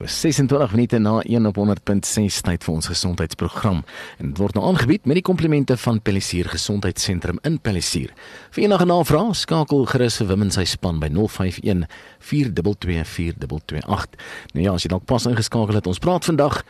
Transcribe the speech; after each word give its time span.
26 0.00 0.70
minute 0.72 0.98
na 0.98 1.20
1 1.20 1.46
op 1.46 1.56
100.6 1.56 2.40
tyd 2.40 2.62
vir 2.64 2.72
ons 2.72 2.86
gesondheidsprogram 2.88 3.82
en 4.16 4.30
dit 4.30 4.38
word 4.40 4.56
nou 4.56 4.62
aangebied 4.70 5.04
met 5.04 5.18
die 5.18 5.24
komplimente 5.26 5.76
van 5.76 6.00
Pellisier 6.00 6.48
Gesondheidssentrum 6.48 7.36
in 7.44 7.58
Pellisier. 7.60 8.14
Vir 8.56 8.64
enige 8.64 8.86
navrae 8.88 9.34
skakel 9.36 9.84
gerus 9.90 10.16
vir 10.22 10.30
Wim 10.32 10.46
en 10.46 10.54
sy 10.56 10.64
span 10.64 11.02
by 11.02 11.10
051 11.12 11.84
422428. 12.30 14.16
Nou 14.56 14.64
ja, 14.64 14.72
as 14.72 14.88
jy 14.88 14.92
dalk 14.94 15.04
pas 15.04 15.28
ingeskakel 15.28 15.76
het, 15.76 15.90
ons 15.90 16.00
praat 16.00 16.24
vandag 16.24 16.62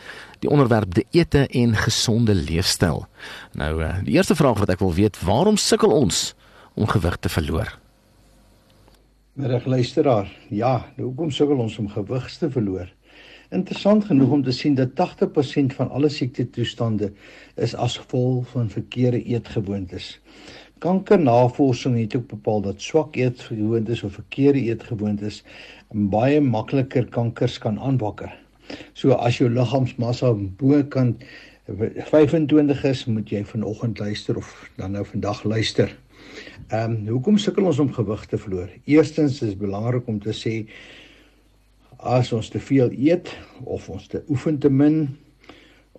die 0.43 0.51
onderwerp 0.51 0.91
dieete 0.99 1.47
en 1.47 1.79
gesonde 1.87 2.35
leefstyl. 2.35 3.07
Nou 3.55 3.73
eh, 3.79 4.01
die 4.11 4.19
eerste 4.19 4.35
vraag 4.35 4.59
wat 4.65 4.75
ek 4.75 4.83
wil 4.83 4.97
weet, 4.99 5.23
waarom 5.23 5.55
sukkel 5.61 5.95
ons 5.95 6.33
om 6.75 6.91
gewig 6.91 7.23
te 7.23 7.31
verloor? 7.31 7.77
Middag 9.39 9.71
luisteraar. 9.71 10.27
Ja, 10.51 10.81
nou 10.97 11.13
hoekom 11.13 11.31
sukkel 11.31 11.63
ons 11.63 11.79
om 11.79 11.87
gewig 11.95 12.27
te 12.35 12.51
verloor? 12.51 12.91
Interessant 13.51 14.05
genoeg 14.07 14.31
om 14.31 14.43
te 14.47 14.53
sien 14.55 14.77
dat 14.79 14.93
80% 14.95 15.75
van 15.75 15.91
alle 15.91 16.09
siektetoestande 16.09 17.09
is 17.57 17.75
as 17.75 17.97
gevolg 17.99 18.47
van 18.53 18.71
verkeerde 18.71 19.23
eetgewoontes. 19.23 20.21
Kankernavorsing 20.79 21.97
het 21.99 22.15
ook 22.17 22.29
bepaal 22.31 22.61
dat 22.61 22.81
swak 22.83 23.17
eetgewoontes 23.19 24.03
of 24.07 24.15
verkeerde 24.21 24.63
eetgewoontes 24.71 25.43
baie 25.91 26.41
makliker 26.41 27.09
kankers 27.11 27.59
kan 27.59 27.81
aanwakker. 27.81 28.31
So 28.95 29.19
as 29.19 29.41
jou 29.43 29.51
liggaamsmassa 29.51 30.31
bokant 30.63 31.27
25 31.67 32.85
is, 32.85 33.05
moet 33.11 33.31
jy 33.35 33.43
vanoggend 33.45 33.99
luister 33.99 34.39
of 34.39 34.55
dan 34.79 34.95
nou 34.95 35.05
vandag 35.11 35.43
luister. 35.45 35.91
Ehm 36.71 36.95
um, 36.95 37.07
hoekom 37.17 37.39
sukkel 37.39 37.67
ons 37.67 37.83
om 37.83 37.93
gewig 37.93 38.25
te 38.31 38.39
verloor? 38.39 38.71
Eerstens 38.85 39.43
is 39.43 39.59
belangrik 39.59 40.07
om 40.07 40.23
te 40.23 40.35
sê 40.35 40.55
as 42.01 42.33
ons 42.33 42.49
te 42.49 42.61
veel 42.61 42.93
eet 42.97 43.29
of 43.65 43.89
ons 43.93 44.07
te 44.09 44.23
oefen 44.29 44.59
te 44.59 44.71
min 44.73 45.03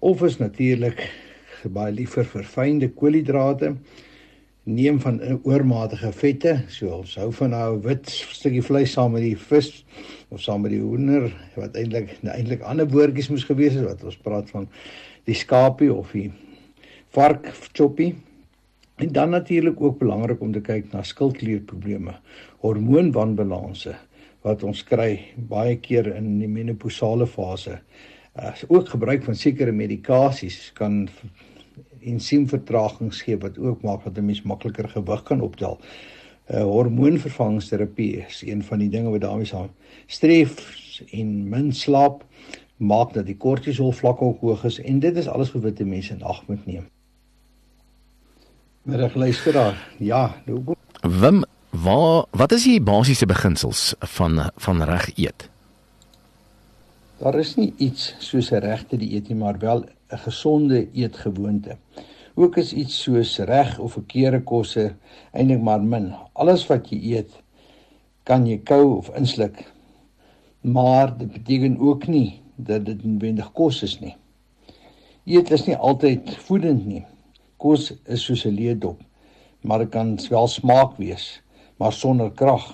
of 0.01 0.21
is 0.25 0.39
natuurlik 0.41 1.03
baie 1.69 1.93
liever 1.93 2.25
verfynde 2.25 2.89
koolhidrate 2.97 3.75
neem 4.63 4.99
van 5.01 5.19
oormatige 5.43 6.11
vette 6.13 6.55
so 6.69 6.89
ons 7.01 7.15
hou 7.21 7.29
van 7.37 7.49
nou 7.49 7.77
'n 7.77 7.81
wit 7.81 8.09
stukkie 8.09 8.61
vleis 8.61 8.91
saam 8.91 9.11
met 9.11 9.21
die 9.21 9.37
vis 9.37 9.85
of 10.29 10.41
saam 10.41 10.61
met 10.61 10.71
die 10.71 10.81
hoender 10.81 11.31
wat 11.55 11.75
eintlik 11.75 12.17
eintlik 12.23 12.61
ander 12.61 12.87
woordjies 12.87 13.29
moes 13.29 13.45
gewees 13.45 13.73
het 13.73 13.85
wat 13.85 14.03
ons 14.03 14.17
praat 14.17 14.49
van 14.49 14.67
die 15.25 15.35
skapie 15.35 15.93
of 15.93 16.11
die 16.11 16.31
vark 17.09 17.53
choppie 17.73 18.15
en 18.97 19.11
dan 19.11 19.29
natuurlik 19.29 19.81
ook 19.81 19.99
belangrik 19.99 20.41
om 20.41 20.51
te 20.51 20.61
kyk 20.61 20.93
na 20.93 21.03
skildklierprobleme 21.03 22.13
hormoonwanbalanse 22.61 23.95
wat 24.45 24.63
ons 24.63 24.83
kry 24.83 25.19
baie 25.49 25.75
keer 25.77 26.09
in 26.15 26.39
die 26.39 26.49
menopausale 26.49 27.27
fase. 27.27 27.79
As 28.33 28.63
ook 28.69 28.89
gebruik 28.89 29.23
van 29.27 29.35
sekere 29.35 29.71
medikasies 29.71 30.71
kan 30.73 31.09
ensiemvertragings 32.01 33.21
gee 33.21 33.37
wat 33.37 33.59
ook 33.59 33.83
maak 33.85 34.03
dat 34.03 34.17
'n 34.17 34.25
mens 34.25 34.41
makliker 34.41 34.89
gewig 34.89 35.23
kan 35.23 35.41
optel. 35.41 35.79
uh, 36.49 36.63
Hormoonvervangingsterapie 36.63 38.25
is 38.27 38.41
een 38.41 38.63
van 38.63 38.79
die 38.79 38.89
dinge 38.89 39.09
wat 39.09 39.21
daarmee 39.21 39.45
saam. 39.45 39.69
Stres 40.07 41.03
en 41.11 41.49
min 41.49 41.71
slaap 41.73 42.25
maak 42.77 43.13
dat 43.13 43.25
die 43.25 43.37
kortisol 43.37 43.91
vlakke 43.91 44.23
hoog 44.23 44.63
is 44.65 44.79
en 44.79 44.99
dit 44.99 45.15
is 45.15 45.27
alles 45.27 45.51
wat 45.51 45.77
jy 45.77 45.85
mense 45.85 46.13
in 46.13 46.23
ag 46.23 46.47
moet 46.47 46.65
neem. 46.65 46.89
Middag 48.83 49.15
luisteraar. 49.15 49.77
Ja, 49.97 50.41
hoekom? 50.45 50.75
Wim 51.01 51.43
Waar 51.71 52.25
wat 52.35 52.51
is 52.51 52.65
die 52.67 52.81
basiese 52.83 53.25
beginsels 53.25 53.93
van 53.99 54.49
van 54.59 54.83
reg 54.83 55.05
eet? 55.15 55.47
Daar 57.17 57.37
is 57.39 57.53
nie 57.55 57.73
iets 57.77 58.15
soos 58.19 58.51
'n 58.51 58.59
regte 58.59 58.97
dieet 58.97 59.29
nie, 59.29 59.37
maar 59.37 59.57
wel 59.59 59.85
'n 60.11 60.17
gesonde 60.17 60.91
eetgewoonte. 60.91 61.77
Ook 62.35 62.57
is 62.57 62.73
iets 62.73 63.01
soos 63.01 63.37
reg 63.37 63.79
of 63.79 63.91
verkeerde 63.91 64.43
kosse 64.43 64.95
eintlik 65.31 65.61
maar 65.61 65.83
min. 65.83 66.13
Alles 66.33 66.67
wat 66.67 66.89
jy 66.89 67.15
eet, 67.15 67.31
kan 68.23 68.45
jy 68.45 68.57
kou 68.57 68.97
of 68.97 69.15
insluk. 69.15 69.71
Maar 70.61 71.17
dit 71.17 71.31
beteken 71.31 71.79
ook 71.79 72.07
nie 72.07 72.41
dat 72.55 72.85
dit 72.85 73.03
noodwendig 73.03 73.51
kos 73.51 73.83
is 73.83 73.99
nie. 73.99 74.15
Eet 75.25 75.51
is 75.51 75.65
nie 75.65 75.75
altyd 75.75 76.35
voedend 76.35 76.85
nie. 76.85 77.05
Kos 77.57 77.93
is 78.05 78.23
soos 78.23 78.45
'n 78.45 78.55
leedop, 78.55 78.99
maar 79.61 79.79
dit 79.79 79.89
kan 79.89 80.19
wel 80.29 80.47
smaak 80.47 80.97
wees 80.97 81.41
maar 81.81 81.93
sonder 81.93 82.29
krag. 82.31 82.65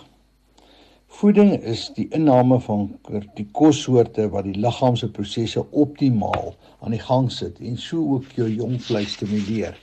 Voeding 1.08 1.54
is 1.64 1.86
die 1.96 2.10
inname 2.12 2.58
van 2.60 2.90
die 3.38 3.46
kossoorte 3.56 4.26
wat 4.34 4.44
die 4.50 4.58
liggaam 4.60 4.98
se 5.00 5.08
prosesse 5.16 5.62
optimaal 5.72 6.50
aan 6.84 6.96
die 6.96 7.00
gang 7.00 7.30
sit 7.32 7.62
en 7.64 7.80
so 7.80 8.02
ook 8.18 8.34
jou 8.36 8.48
jong 8.52 8.76
vleis 8.84 9.14
stimuleer. 9.16 9.78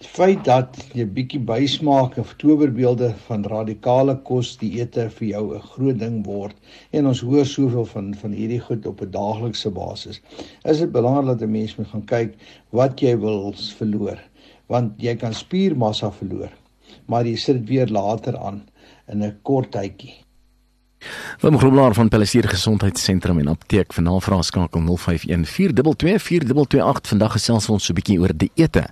Die 0.00 0.08
feit 0.08 0.40
dat 0.48 0.78
jy 0.96 1.04
bietjie 1.18 1.42
bysmaak 1.50 2.16
of 2.22 2.32
towerbeelde 2.40 3.10
van 3.26 3.44
radikale 3.52 4.16
kos 4.30 4.54
dieete 4.62 5.10
vir 5.18 5.26
jou 5.28 5.44
'n 5.58 5.68
groot 5.74 6.00
ding 6.00 6.16
word 6.24 6.56
en 6.96 7.10
ons 7.12 7.20
hoor 7.20 7.44
soveel 7.44 7.84
van 7.92 8.14
van 8.22 8.32
hierdie 8.32 8.62
goed 8.70 8.86
op 8.86 9.02
'n 9.02 9.10
daaglikse 9.18 9.70
basis. 9.70 10.22
Is 10.64 10.80
dit 10.80 10.92
belangrik 10.96 11.36
dat 11.36 11.44
'n 11.48 11.52
mens 11.52 11.76
moet 11.76 11.92
gaan 11.92 12.06
kyk 12.16 12.34
wat 12.70 13.00
jy 13.00 13.14
wil 13.18 13.52
verloor 13.52 14.18
want 14.68 14.92
jy 14.96 15.16
kan 15.16 15.34
spiermassa 15.34 16.10
verloor 16.10 16.50
maar 17.06 17.26
jy 17.26 17.36
sit 17.36 17.68
weer 17.68 17.88
later 17.88 18.38
aan 18.38 18.68
in 19.06 19.22
'n 19.22 19.38
kort 19.42 19.70
tydjie. 19.70 20.24
Van 21.38 21.58
Groblaar 21.58 21.94
van 21.94 22.08
Pellisier 22.08 22.48
Gesondheidssentrum 22.48 23.38
en 23.38 23.48
Apteek 23.48 23.92
vir 23.92 24.04
navraag 24.04 24.44
skakel 24.44 24.80
0514224228 24.84 27.08
vandag 27.12 27.32
gesels 27.32 27.68
ons 27.72 27.84
so 27.84 27.92
'n 27.92 27.94
bietjie 27.96 28.20
oor 28.20 28.32
dieete 28.36 28.84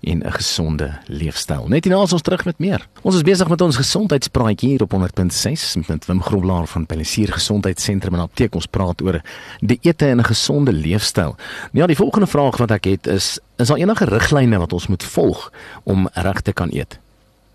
en 0.00 0.22
'n 0.22 0.32
gesonde 0.32 0.98
leefstyl. 1.06 1.68
Net 1.68 1.84
hierna 1.84 2.02
is 2.02 2.12
ons 2.12 2.22
terug 2.22 2.44
met 2.44 2.58
meer. 2.58 2.88
Ons 3.02 3.14
is 3.14 3.22
besig 3.22 3.48
met 3.48 3.60
ons 3.60 3.76
gesondheidspraatjie 3.76 4.68
hier 4.68 4.82
op 4.82 4.92
100.6 4.92 5.76
met 5.88 6.06
Wim 6.06 6.22
Groblaar 6.22 6.66
van 6.66 6.86
Pellisier 6.86 7.32
Gesondheidssentrum 7.32 8.14
en 8.14 8.20
Apteek. 8.20 8.54
Ons 8.54 8.66
praat 8.66 9.02
oor 9.02 9.20
dieete 9.60 10.06
en 10.06 10.18
'n 10.18 10.24
gesonde 10.24 10.72
leefstyl. 10.72 11.34
Nou 11.72 11.82
ja, 11.82 11.86
die 11.86 11.96
volgende 11.96 12.26
vraag 12.26 12.56
wat 12.56 12.70
ek 12.70 12.84
het 12.84 13.06
is: 13.06 13.38
is 13.56 13.68
daar 13.68 13.78
enige 13.78 14.04
riglyne 14.04 14.58
wat 14.58 14.72
ons 14.72 14.86
moet 14.86 15.04
volg 15.04 15.52
om 15.84 16.08
reg 16.12 16.40
te 16.40 16.52
kan 16.52 16.68
eet? 16.72 16.98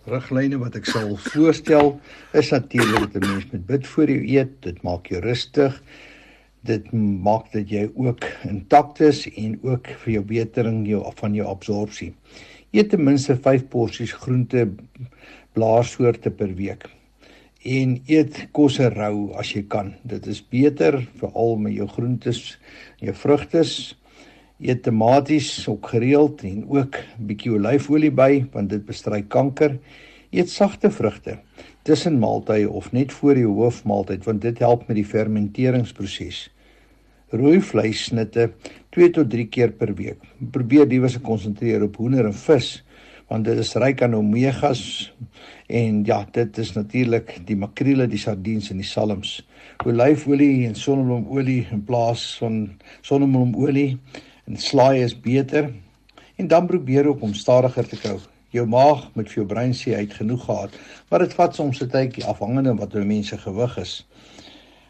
Riglyne 0.09 0.57
wat 0.61 0.75
ek 0.79 0.87
sal 0.89 1.13
voorstel 1.29 1.93
is 2.37 2.49
natuurlik 2.53 3.13
dat 3.13 3.23
'n 3.23 3.27
mens 3.27 3.45
moet 3.51 3.65
bid 3.65 3.87
voor 3.87 4.09
jy 4.09 4.37
eet. 4.37 4.61
Dit 4.61 4.81
maak 4.83 5.07
jou 5.07 5.21
rustig. 5.21 5.83
Dit 6.63 6.91
maak 6.91 7.51
dat 7.51 7.69
jy 7.69 7.89
ook 7.95 8.25
intakt 8.43 8.99
is 8.99 9.27
en 9.35 9.59
ook 9.63 9.87
vir 9.87 10.13
jou 10.13 10.23
betering 10.23 10.87
jou 10.87 11.11
van 11.15 11.33
jou 11.33 11.47
absorpsie. 11.47 12.13
Eet 12.71 12.89
ten 12.89 13.03
minste 13.03 13.35
5 13.35 13.67
porsies 13.67 14.13
groente 14.13 14.69
blaarsoorte 15.53 16.31
per 16.31 16.55
week. 16.55 16.89
En 17.63 18.01
eet 18.05 18.47
kosse 18.51 18.89
rou 18.89 19.33
as 19.33 19.53
jy 19.53 19.63
kan. 19.67 19.93
Dit 20.03 20.25
is 20.27 20.41
beter 20.41 21.07
veral 21.17 21.57
met 21.57 21.73
jou 21.73 21.87
groentes, 21.87 22.59
jou 22.97 23.13
vrugtes 23.13 24.00
eet 24.61 24.83
tomaties 24.85 25.67
ook 25.67 25.87
gereeld 25.93 26.43
en 26.43 26.65
ook 26.69 26.95
'n 26.97 27.25
bietjie 27.25 27.51
olyfolie 27.51 28.11
by 28.11 28.45
want 28.53 28.69
dit 28.69 28.85
bestry 28.85 29.21
kanker. 29.21 29.79
Eet 30.29 30.49
sagte 30.49 30.91
vrugte 30.91 31.39
tussen 31.83 32.19
maaltye 32.19 32.69
of 32.69 32.91
net 32.91 33.11
voor 33.11 33.33
die 33.33 33.45
hoofmaaltyd 33.45 34.25
want 34.25 34.41
dit 34.41 34.59
help 34.59 34.87
met 34.87 34.95
die 34.95 35.05
fermenteringsproses. 35.05 36.49
Rooi 37.29 37.61
vleissnitte 37.61 38.51
2 38.89 39.09
tot 39.09 39.29
3 39.29 39.47
keer 39.47 39.71
per 39.71 39.93
week. 39.95 40.19
Probeer 40.51 40.85
liewer 40.85 41.09
se 41.09 41.19
konsentreer 41.19 41.83
op 41.83 41.95
hoender 41.95 42.25
en 42.25 42.33
vis 42.33 42.83
want 43.31 43.45
dit 43.45 43.57
is 43.57 43.75
ryk 43.79 44.01
aan 44.03 44.15
omegas 44.15 45.13
en 45.71 46.01
ja, 46.03 46.25
dit 46.31 46.57
is 46.57 46.73
natuurlik 46.75 47.37
die 47.47 47.55
makrele, 47.55 48.07
die 48.07 48.19
sardiens 48.19 48.69
en 48.73 48.81
die 48.81 48.87
salms. 48.87 49.37
Olyfolie 49.85 50.67
en 50.67 50.75
sonnebloomolie 50.75 51.67
in 51.71 51.85
plaas 51.87 52.25
van 52.41 52.57
sonnebloomolie 53.01 53.97
en 54.47 54.57
slaai 54.57 55.03
is 55.03 55.19
beter 55.19 55.71
en 56.35 56.47
dan 56.47 56.67
probeer 56.67 57.07
ook 57.07 57.21
om 57.21 57.33
stadiger 57.33 57.87
te 57.87 57.99
kou. 57.99 58.17
Jou 58.51 58.65
maag 58.67 59.05
moet 59.15 59.29
vir 59.31 59.41
jou 59.41 59.47
brein 59.47 59.73
sê 59.77 59.93
hy 59.95 60.01
het 60.03 60.17
genoeg 60.17 60.43
gehad, 60.45 60.73
maar 61.09 61.23
dit 61.23 61.33
vat 61.33 61.55
soms 61.55 61.81
'n 61.81 61.89
tydjie 61.89 62.25
afhangende 62.25 62.75
wat 62.75 62.91
jou 62.91 63.05
mense 63.05 63.37
gewig 63.37 63.77
is. 63.77 63.93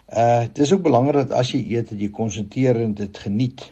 Uh 0.10 0.44
dis 0.54 0.74
ook 0.74 0.82
belangrik 0.82 1.28
dat 1.28 1.38
as 1.40 1.52
jy 1.52 1.62
eet 1.76 1.90
dat 1.90 2.00
jy 2.00 2.10
konsentreer 2.10 2.76
en 2.82 2.94
dit 2.94 3.18
geniet. 3.18 3.72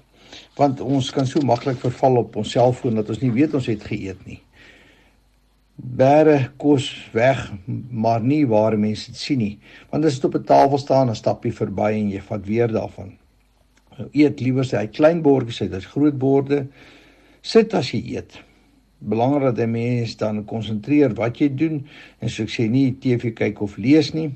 Want 0.56 0.82
ons 0.82 1.10
kan 1.12 1.28
so 1.28 1.42
maklik 1.42 1.80
verval 1.80 2.18
op 2.18 2.36
ons 2.36 2.52
selfoon 2.52 2.96
dat 2.96 3.10
ons 3.10 3.20
nie 3.20 3.32
weet 3.32 3.54
ons 3.54 3.66
het 3.66 3.84
geëet 3.84 4.26
nie. 4.26 4.42
Bære 5.76 6.52
kos 6.58 7.10
weg, 7.12 7.52
maar 7.92 8.22
nie 8.22 8.46
waar 8.48 8.78
mense 8.78 9.12
dit 9.12 9.20
sien 9.20 9.40
nie. 9.40 9.60
Want 9.90 10.06
as 10.06 10.20
dit 10.20 10.26
op 10.26 10.36
'n 10.36 10.44
tafel 10.44 10.78
staan, 10.78 11.08
dan 11.08 11.16
stap 11.16 11.44
jy 11.44 11.52
verby 11.52 11.92
en 11.92 12.10
jy 12.10 12.22
vat 12.22 12.46
weer 12.46 12.68
daarvan. 12.68 13.18
Nou 14.00 14.10
eet 14.16 14.40
liewer 14.40 14.66
sy 14.66 14.88
klein 14.88 15.22
bordjies 15.22 15.62
uit 15.62 15.74
as 15.74 15.90
groot 15.92 16.18
borde. 16.18 16.66
Sit 17.42 17.74
as 17.74 17.92
jy 17.92 18.04
eet 18.16 18.40
belangrik 19.00 19.56
dat 19.56 19.60
'n 19.68 19.72
mens 19.72 20.16
dan 20.18 20.46
konsentreer 20.46 21.14
wat 21.14 21.38
jy 21.38 21.56
doen 21.56 21.88
en 22.20 22.30
so 22.30 22.44
ek 22.44 22.50
sê 22.50 22.70
nie 22.70 22.96
TV 23.00 23.34
kyk 23.34 23.62
of 23.62 23.78
lees 23.78 24.14
nie. 24.14 24.32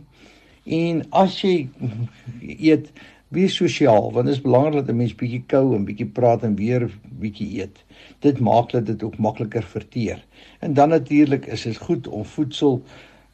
En 0.64 1.04
as 1.12 1.42
jy 1.42 1.70
eet, 2.70 2.92
wees 3.28 3.56
sosiaal 3.56 4.12
want 4.12 4.26
dit 4.26 4.36
is 4.36 4.42
belangrik 4.42 4.74
dat 4.74 4.90
'n 4.90 4.98
mens 4.98 5.16
bietjie 5.16 5.44
kou 5.48 5.76
en 5.76 5.86
bietjie 5.86 6.06
praat 6.06 6.44
en 6.44 6.56
weer 6.56 6.90
bietjie 7.20 7.62
eet. 7.62 7.84
Dit 8.20 8.40
maak 8.40 8.72
dat 8.72 8.86
dit 8.86 9.04
ook 9.04 9.18
makliker 9.18 9.64
verteer. 9.64 10.24
En 10.60 10.74
dan 10.74 10.90
natuurlik 10.90 11.46
is 11.46 11.62
dit 11.62 11.78
goed 11.78 12.08
om 12.08 12.26
voedsel 12.26 12.84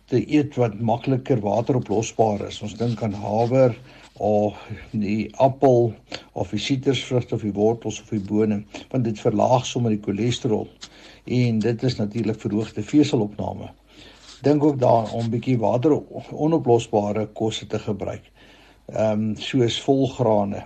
te 0.06 0.34
eet 0.36 0.56
wat 0.56 0.80
makliker 0.80 1.40
wateroplosbaar 1.40 2.48
is. 2.48 2.62
Ons 2.62 2.78
dink 2.78 3.04
aan 3.04 3.14
haver 3.14 3.78
of 4.14 4.68
die 4.92 5.30
appel 5.36 5.94
of 6.34 6.50
die 6.50 6.60
sitrusvrugte 6.60 7.36
of 7.36 7.42
die 7.42 7.54
wortels 7.54 8.02
of 8.02 8.10
die 8.10 8.24
bone 8.24 8.64
want 8.92 9.04
dit 9.04 9.20
verlaag 9.20 9.66
sommer 9.66 9.96
die 9.96 10.04
cholesterol 10.04 10.68
en 11.26 11.60
dit 11.60 11.84
is 11.84 11.96
natuurlik 11.96 12.40
verhoogde 12.42 12.84
veselopname. 12.84 13.70
Dink 14.42 14.64
ook 14.64 14.80
daaraan 14.80 15.12
om 15.12 15.30
bietjie 15.30 15.58
water 15.60 15.98
onoplosbare 16.32 17.28
kosse 17.36 17.68
te 17.68 17.80
gebruik. 17.80 18.24
Ehm 18.90 19.12
um, 19.12 19.36
soos 19.38 19.82
volgrane, 19.86 20.64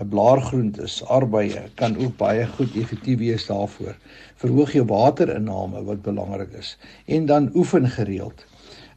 'n 0.00 0.08
blaargroentes, 0.08 1.04
arbeie 1.04 1.62
kan 1.74 1.96
ook 1.96 2.16
baie 2.16 2.46
goed 2.46 2.76
effektief 2.76 3.18
wees 3.18 3.46
daarvoor. 3.46 3.96
Verhoog 4.36 4.72
jou 4.72 4.84
waterinname 4.86 5.82
wat 5.84 6.02
belangrik 6.02 6.52
is 6.52 6.78
en 7.06 7.26
dan 7.26 7.50
oefen 7.54 7.88
gereeld. 7.88 8.46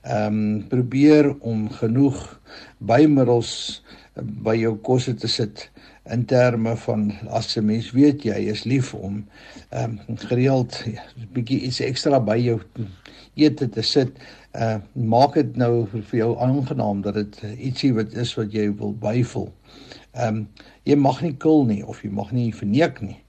Ehm 0.02 0.26
um, 0.26 0.68
probeer 0.68 1.36
om 1.40 1.70
genoeg 1.70 2.40
bymiddels 2.78 3.84
by 4.24 4.56
jou 4.56 4.76
kosse 4.76 5.14
te 5.16 5.28
sit 5.28 5.70
in 6.12 6.26
terme 6.26 6.76
van 6.78 7.14
as 7.30 7.56
'n 7.58 7.66
mens 7.66 7.92
weet 7.92 8.24
jy 8.24 8.40
is 8.54 8.64
lief 8.64 8.94
om 8.94 9.26
ehm 9.70 10.00
um, 10.08 10.18
gereeld 10.18 10.84
'n 10.86 11.30
bietjie 11.34 11.60
iets 11.62 11.80
ekstra 11.80 12.20
by 12.20 12.38
jou 12.38 12.60
ete 13.34 13.70
te 13.70 13.82
sit, 13.82 14.18
uh 14.54 14.78
maak 14.94 15.34
dit 15.34 15.56
nou 15.56 15.88
vir 15.92 16.18
jou 16.18 16.38
aangenaam 16.40 17.02
dat 17.02 17.14
dit 17.14 17.42
ietsie 17.58 17.94
wat 17.94 18.14
is 18.14 18.34
wat 18.36 18.54
jy 18.54 18.70
wil 18.76 18.94
byvoel. 18.94 19.52
Ehm 20.12 20.28
um, 20.28 20.48
jy 20.84 20.96
mag 20.96 21.22
nie 21.22 21.36
kil 21.38 21.66
nie 21.66 21.86
of 21.86 22.04
jy 22.04 22.10
mag 22.10 22.32
nie 22.32 22.54
verneek 22.54 23.02
nie. 23.02 23.20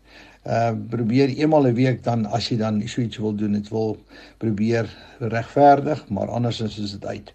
Uh 0.46 0.72
probeer 0.90 1.28
eenmal 1.28 1.66
'n 1.68 1.74
week 1.74 2.02
dan 2.02 2.26
as 2.26 2.48
jy 2.48 2.56
dan 2.56 2.82
so 2.88 3.00
iets 3.00 3.18
wil 3.18 3.34
doen, 3.34 3.52
dit 3.52 3.68
wil 3.68 3.98
probeer 4.38 4.88
regverdig, 5.18 6.08
maar 6.08 6.28
anders 6.28 6.60
is 6.60 6.76
dit 6.76 7.06
uit. 7.06 7.34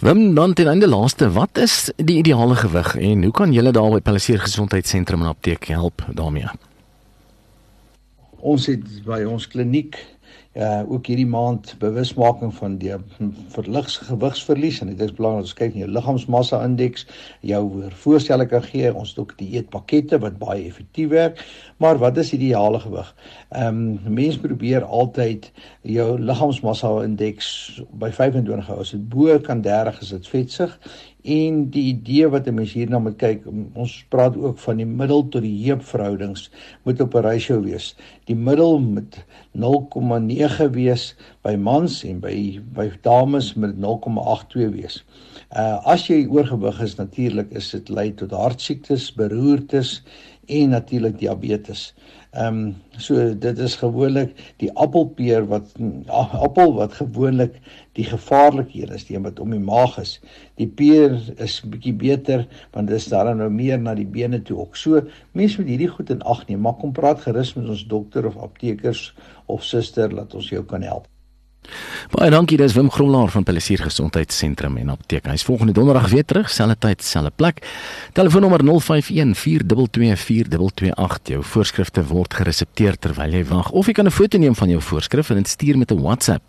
Wim, 0.00 0.34
dan 0.34 0.52
ten 0.52 0.68
einde 0.68 0.88
laaste, 0.88 1.30
wat 1.32 1.58
is 1.58 1.90
die 1.96 2.18
ideale 2.20 2.54
gewig 2.54 2.96
en 2.96 3.22
hoe 3.22 3.32
kan 3.32 3.52
julle 3.52 3.70
daar 3.72 3.94
by 3.94 4.00
Palliseer 4.04 4.42
Gesondheidssentrum 4.44 5.22
en 5.24 5.30
apteek 5.32 5.70
help 5.72 6.04
daarmee? 6.12 6.50
Ons 8.44 8.66
het 8.68 8.84
by 9.06 9.22
ons 9.24 9.46
kliniek 9.48 9.96
uh 10.56 10.82
ook 10.88 11.06
hierdie 11.06 11.28
maand 11.28 11.74
bewusmaking 11.78 12.52
van 12.54 12.76
die 12.80 12.94
verligs 13.52 13.98
gewigsverlies 14.08 14.80
en 14.80 14.88
dit 14.88 15.00
is 15.04 15.12
belangrik 15.16 15.44
as 15.44 15.56
kyk 15.58 15.74
na 15.74 15.82
jou 15.82 15.90
liggaamsmassa 15.92 16.62
indeks, 16.64 17.04
jou 17.44 17.62
voorstelle 18.02 18.46
kan 18.48 18.64
gee. 18.64 18.92
Ons 18.94 19.12
het 19.12 19.20
ook 19.24 19.34
dieetpakkette 19.38 20.18
wat 20.22 20.38
baie 20.40 20.64
effektief 20.64 21.10
werk. 21.12 21.42
Maar 21.76 22.00
wat 22.00 22.16
is 22.16 22.32
ideale 22.32 22.80
gewig? 22.80 23.12
Ehm 23.50 23.82
um, 24.06 24.14
mense 24.14 24.40
probeer 24.40 24.84
altyd 24.84 25.50
jou 25.82 26.08
liggaamsmassa 26.20 26.94
indeks 27.04 27.50
by 27.92 28.10
25 28.10 28.66
hou. 28.66 28.80
As 28.80 28.94
dit 28.96 29.08
bo 29.12 29.38
kan 29.40 29.60
30 29.60 30.00
is 30.00 30.14
dit 30.16 30.32
vetsig 30.32 30.78
en 31.26 31.62
die 31.74 31.84
idee 31.90 32.28
wat 32.30 32.46
'n 32.46 32.54
mens 32.54 32.72
hierna 32.72 32.98
moet 32.98 33.18
kyk 33.18 33.46
ons 33.74 34.04
praat 34.08 34.36
ook 34.36 34.58
van 34.58 34.76
die 34.76 34.86
middel 34.86 35.28
tot 35.28 35.42
die 35.42 35.64
heup 35.66 35.82
verhoudings 35.82 36.50
moet 36.84 37.00
op 37.00 37.14
'n 37.14 37.26
ratio 37.26 37.60
wees. 37.60 37.96
Die 38.26 38.36
middel 38.36 38.78
moet 38.78 39.24
0,9 39.52 40.70
wees 40.70 41.14
by 41.42 41.56
mans 41.56 42.04
en 42.04 42.20
by 42.20 42.60
by 42.74 42.90
dames 43.02 43.54
moet 43.54 43.76
0,82 43.76 44.70
wees. 44.72 45.04
Uh 45.50 45.78
as 45.84 46.06
jy 46.06 46.26
oorgewig 46.26 46.80
is 46.80 46.96
natuurlik 46.96 47.50
is 47.50 47.70
dit 47.70 47.88
lei 47.88 48.14
tot 48.14 48.30
hartsiektes 48.30 49.14
beroertes 49.14 50.02
en 50.46 50.68
natuurlik 50.68 51.18
diabetes 51.18 51.92
Ehm 52.36 52.56
um, 52.56 52.74
so 53.00 53.14
dit 53.38 53.58
is 53.64 53.74
gewoonlik 53.80 54.32
die 54.60 54.68
appelpeer 54.76 55.46
wat 55.48 55.70
appel 56.44 56.74
wat 56.76 56.92
gewoonlik 56.98 57.54
die 57.96 58.04
gevaarlike 58.04 58.76
een 58.82 58.92
is, 58.92 59.06
die 59.08 59.16
een 59.16 59.24
wat 59.24 59.40
om 59.40 59.54
die 59.54 59.62
maag 59.62 59.96
is. 60.02 60.18
Die 60.60 60.68
peer 60.68 61.16
is 61.40 61.56
bietjie 61.64 61.94
beter 61.96 62.44
want 62.76 62.92
dit 62.92 63.00
is 63.00 63.08
daar 63.08 63.32
nou 63.36 63.48
meer 63.50 63.80
na 63.80 63.96
die 63.96 64.08
bene 64.18 64.42
toe 64.42 64.58
ook. 64.66 64.76
So 64.76 65.00
mense 65.32 65.62
moet 65.62 65.72
hierdie 65.72 65.92
goed 65.96 66.12
in 66.12 66.22
ag 66.22 66.44
neem, 66.50 66.60
maar 66.60 66.76
kom 66.82 66.92
praat 66.92 67.24
gerus 67.24 67.56
met 67.56 67.72
ons 67.72 67.88
dokter 67.88 68.28
of 68.28 68.36
aptekers 68.36 69.08
of 69.46 69.64
suster 69.64 70.12
laat 70.12 70.36
ons 70.36 70.52
jou 70.52 70.64
kan 70.64 70.84
help. 70.84 71.08
Baie 72.12 72.30
dankie, 72.30 72.56
dis 72.56 72.74
Wim 72.76 72.90
Gromlaar 72.90 73.30
van 73.34 73.42
Palisier 73.42 73.78
Gesondheidssentrum 73.82 74.76
en 74.78 74.88
Apteek. 74.92 75.26
Hy's 75.26 75.42
volgende 75.44 75.72
donderdag 75.74 76.08
weer 76.12 76.24
terug, 76.24 76.50
selfde 76.50 76.76
tyd, 76.78 77.02
selfde 77.02 77.30
plek. 77.34 77.66
Telefoonnommer 78.14 78.62
0514224228. 78.64 81.32
Jou 81.34 81.42
voorskrifte 81.42 82.04
word 82.06 82.34
geresepteer 82.38 82.94
terwyl 83.02 83.32
jy 83.34 83.42
wag 83.50 83.74
of 83.74 83.90
jy 83.90 83.94
kan 83.98 84.06
'n 84.06 84.14
foto 84.14 84.38
neem 84.38 84.54
van 84.54 84.68
jou 84.68 84.80
voorskrif 84.80 85.30
en 85.30 85.36
dit 85.36 85.48
stuur 85.48 85.78
met 85.78 85.90
'n 85.90 86.00
WhatsApp 86.00 86.42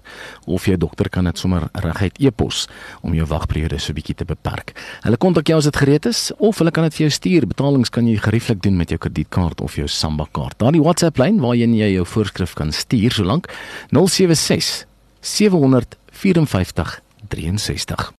of 0.46 0.66
jou 0.66 0.78
dokter 0.78 1.10
kan 1.10 1.24
dit 1.24 1.38
sommer 1.38 1.70
reguit 1.74 2.20
e-pos 2.20 2.68
om 3.02 3.14
jou 3.14 3.26
wagperiode 3.26 3.80
so 3.80 3.94
bietjie 3.94 4.16
te 4.16 4.26
beperk. 4.26 4.72
Hulle 5.02 5.18
kontak 5.18 5.48
jou 5.48 5.58
as 5.58 5.64
dit 5.64 5.76
gereed 5.76 6.06
is 6.06 6.32
of 6.38 6.58
hulle 6.58 6.72
kan 6.72 6.84
dit 6.84 6.94
vir 6.94 7.08
jou 7.08 7.12
stuur. 7.12 7.48
Betalings 7.48 7.90
kan 7.90 8.08
jy 8.08 8.18
gerieflik 8.18 8.62
doen 8.62 8.78
met 8.78 8.90
jou 8.90 9.00
kredietkaart 9.00 9.62
of 9.62 9.76
jou 9.76 9.88
Samba 9.88 10.28
kaart. 10.32 10.60
Daardie 10.60 10.82
WhatsApp 10.82 11.18
lyn 11.18 11.40
waarheen 11.40 11.76
jy 11.76 11.94
jou 11.94 12.06
voorskrif 12.06 12.54
kan 12.54 12.72
stuur 12.72 13.12
solank 13.12 13.48
076 13.92 14.86
754 15.28 17.04
63 17.58 18.14